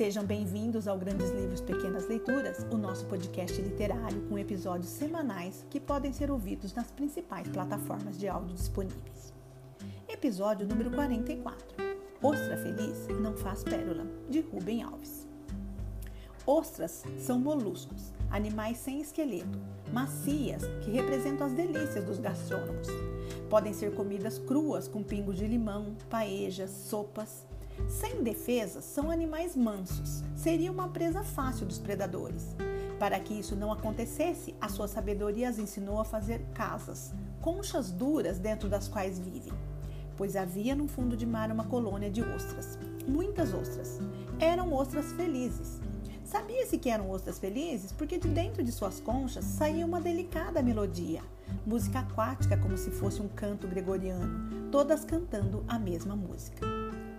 [0.00, 5.78] Sejam bem-vindos ao Grandes Livros Pequenas Leituras, o nosso podcast literário com episódios semanais que
[5.78, 9.34] podem ser ouvidos nas principais plataformas de áudio disponíveis.
[10.08, 11.66] Episódio número 44.
[12.22, 15.28] Ostra feliz não faz pérola, de Rubem Alves.
[16.46, 19.58] Ostras são moluscos, animais sem esqueleto,
[19.92, 22.88] macias que representam as delícias dos gastrônomos.
[23.50, 27.44] Podem ser comidas cruas com pingos de limão, paejas, sopas.
[27.88, 32.54] Sem defesas, são animais mansos, seria uma presa fácil dos predadores.
[32.98, 38.38] Para que isso não acontecesse, a sua sabedoria as ensinou a fazer casas, conchas duras
[38.38, 39.52] dentro das quais vivem.
[40.16, 43.98] Pois havia no fundo de mar uma colônia de ostras, muitas ostras.
[44.38, 45.80] Eram ostras felizes,
[46.30, 51.22] Sabia-se que eram ostras felizes porque de dentro de suas conchas saía uma delicada melodia,
[51.66, 56.64] música aquática como se fosse um canto gregoriano, todas cantando a mesma música,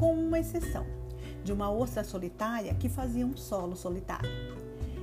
[0.00, 0.86] com uma exceção,
[1.44, 4.30] de uma ostra solitária que fazia um solo solitário.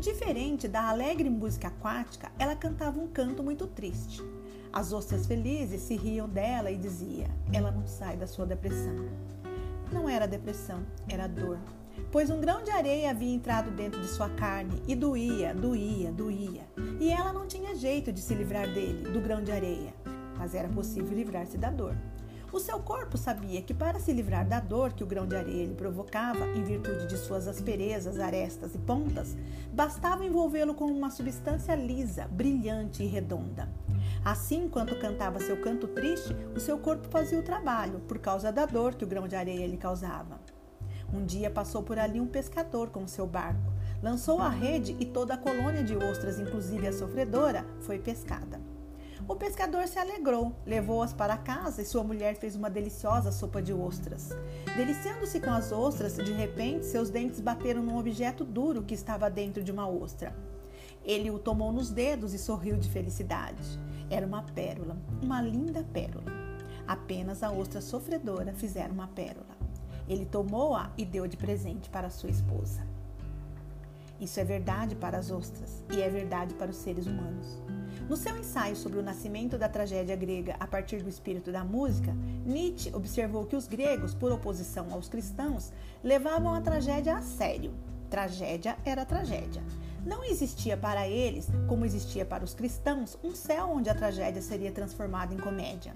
[0.00, 4.22] Diferente da alegre música aquática, ela cantava um canto muito triste.
[4.72, 9.10] As ostras felizes se riam dela e dizia: "Ela não sai da sua depressão".
[9.92, 11.58] Não era depressão, era dor
[12.12, 16.62] pois um grão de areia havia entrado dentro de sua carne e doía, doía, doía.
[17.00, 19.92] E ela não tinha jeito de se livrar dele, do grão de areia,
[20.38, 21.96] mas era possível livrar-se da dor.
[22.50, 25.66] O seu corpo sabia que para se livrar da dor que o grão de areia
[25.66, 29.36] lhe provocava, em virtude de suas asperezas, arestas e pontas,
[29.70, 33.68] bastava envolvê-lo com uma substância lisa, brilhante e redonda.
[34.24, 38.64] Assim, enquanto cantava seu canto triste, o seu corpo fazia o trabalho, por causa da
[38.64, 40.40] dor que o grão de areia lhe causava.
[41.12, 43.72] Um dia passou por ali um pescador com seu barco.
[44.02, 48.58] Lançou a rede e toda a colônia de ostras, inclusive a sofredora, foi pescada.
[49.26, 53.72] O pescador se alegrou, levou-as para casa e sua mulher fez uma deliciosa sopa de
[53.72, 54.30] ostras.
[54.76, 59.62] Deliciando-se com as ostras, de repente seus dentes bateram num objeto duro que estava dentro
[59.62, 60.34] de uma ostra.
[61.04, 63.62] Ele o tomou nos dedos e sorriu de felicidade.
[64.08, 66.32] Era uma pérola, uma linda pérola.
[66.86, 69.58] Apenas a ostra sofredora fizera uma pérola.
[70.08, 72.97] Ele tomou-a e deu de presente para sua esposa.
[74.20, 77.62] Isso é verdade para as ostras e é verdade para os seres humanos.
[78.08, 82.16] No seu ensaio sobre o nascimento da tragédia grega a partir do espírito da música,
[82.44, 87.72] Nietzsche observou que os gregos, por oposição aos cristãos, levavam a tragédia a sério.
[88.08, 89.62] Tragédia era tragédia.
[90.06, 94.72] Não existia para eles, como existia para os cristãos, um céu onde a tragédia seria
[94.72, 95.94] transformada em comédia.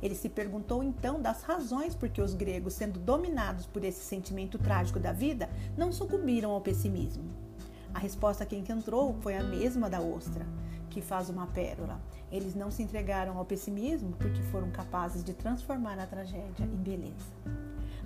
[0.00, 4.58] Ele se perguntou então das razões por que os gregos, sendo dominados por esse sentimento
[4.58, 7.47] trágico da vida, não sucumbiram ao pessimismo.
[7.94, 10.46] A resposta que encontrou foi a mesma da ostra,
[10.90, 12.00] que faz uma pérola.
[12.30, 17.32] Eles não se entregaram ao pessimismo porque foram capazes de transformar a tragédia em beleza.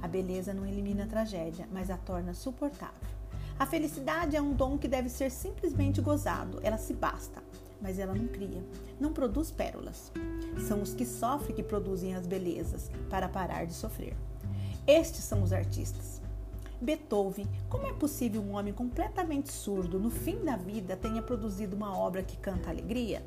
[0.00, 3.12] A beleza não elimina a tragédia, mas a torna suportável.
[3.58, 7.42] A felicidade é um dom que deve ser simplesmente gozado, ela se basta
[7.82, 8.62] mas ela não cria,
[9.00, 10.12] não produz pérolas.
[10.68, 14.16] São os que sofrem que produzem as belezas para parar de sofrer.
[14.86, 16.21] Estes são os artistas.
[16.82, 21.96] Beethoven, como é possível um homem completamente surdo no fim da vida tenha produzido uma
[21.96, 23.22] obra que canta alegria?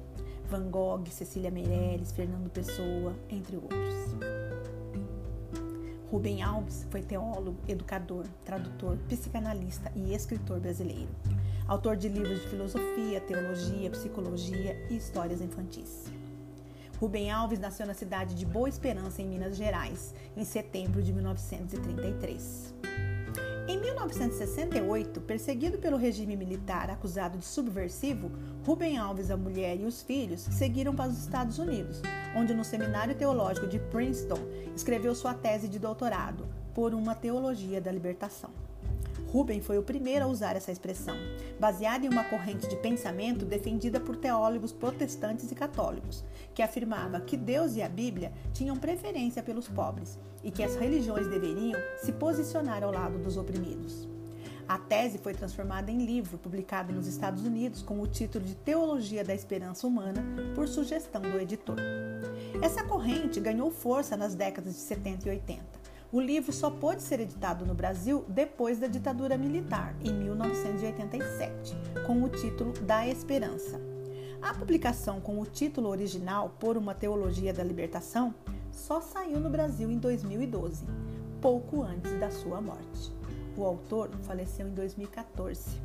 [0.50, 3.96] Van Gogh, Cecília Meirelles, Fernando Pessoa, entre outros.
[6.12, 11.10] Rubem Alves foi teólogo, educador, tradutor, psicanalista e escritor brasileiro
[11.68, 16.06] autor de livros de filosofia, teologia, psicologia e histórias infantis.
[17.00, 22.74] Rubem Alves nasceu na cidade de Boa Esperança, em Minas Gerais, em setembro de 1933.
[23.68, 28.32] Em 1968, perseguido pelo regime militar acusado de subversivo,
[28.64, 32.00] Rubem Alves, a mulher e os filhos seguiram para os Estados Unidos,
[32.36, 34.38] onde no Seminário Teológico de Princeton
[34.76, 38.52] escreveu sua tese de doutorado, Por uma Teologia da Libertação.
[39.36, 41.18] Rubem foi o primeiro a usar essa expressão,
[41.60, 46.24] baseada em uma corrente de pensamento defendida por teólogos protestantes e católicos,
[46.54, 51.28] que afirmava que Deus e a Bíblia tinham preferência pelos pobres e que as religiões
[51.28, 54.08] deveriam se posicionar ao lado dos oprimidos.
[54.70, 59.22] A tese foi transformada em livro, publicado nos Estados Unidos com o título de Teologia
[59.22, 60.24] da Esperança Humana,
[60.56, 61.76] por sugestão do editor.
[62.62, 67.20] Essa corrente ganhou força nas décadas de 70 e 80 o livro só pôde ser
[67.20, 71.76] editado no Brasil depois da ditadura militar, em 1987,
[72.06, 73.80] com o título Da Esperança.
[74.42, 78.34] A publicação com o título original Por uma Teologia da Libertação
[78.72, 80.86] só saiu no Brasil em 2012,
[81.42, 83.12] pouco antes da sua morte.
[83.58, 85.82] O autor faleceu em 2014.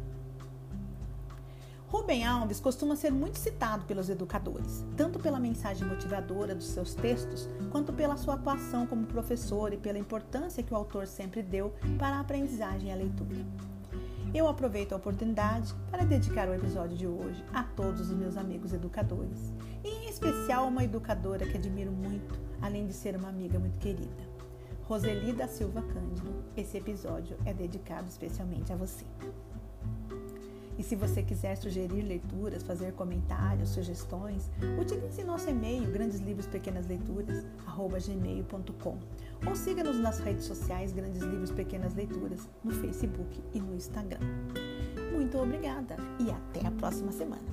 [1.90, 7.48] Rubem Alves costuma ser muito citado pelos educadores, tanto pela mensagem motivadora dos seus textos,
[7.72, 12.14] quanto pela sua atuação como professor e pela importância que o autor sempre deu para
[12.14, 13.44] a aprendizagem e a leitura.
[14.32, 18.72] Eu aproveito a oportunidade para dedicar o episódio de hoje a todos os meus amigos
[18.72, 19.52] educadores,
[19.82, 24.30] e em especial uma educadora que admiro muito, além de ser uma amiga muito querida.
[24.84, 26.44] Roseli da Silva Cândido.
[26.56, 29.04] Esse episódio é dedicado especialmente a você.
[30.80, 34.50] E se você quiser sugerir leituras, fazer comentários, sugestões,
[34.80, 37.44] utilize nosso e-mail grandes livros pequenas leituras
[38.06, 38.98] gmail.com
[39.46, 44.20] ou siga-nos nas redes sociais Grandes Livros Pequenas Leituras no Facebook e no Instagram.
[45.12, 47.44] Muito obrigada e até a próxima semana.